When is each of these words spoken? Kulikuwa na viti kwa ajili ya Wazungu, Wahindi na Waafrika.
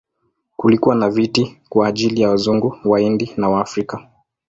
Kulikuwa 0.57 0.95
na 0.95 1.09
viti 1.09 1.61
kwa 1.69 1.87
ajili 1.87 2.21
ya 2.21 2.29
Wazungu, 2.29 2.77
Wahindi 2.85 3.31
na 3.37 3.49
Waafrika. 3.49 4.07